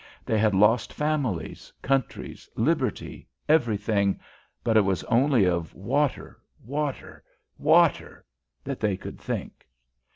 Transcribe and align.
They 0.25 0.39
had 0.39 0.55
lost 0.55 0.93
families, 0.93 1.71
countries, 1.83 2.49
liberty, 2.55 3.27
everything, 3.47 4.19
but 4.63 4.75
it 4.75 4.81
was 4.81 5.03
only 5.03 5.45
of 5.45 5.75
water, 5.75 6.39
water, 6.65 7.23
water, 7.59 8.25
that 8.63 8.79
they 8.79 8.97
could 8.97 9.19
think. 9.19 9.67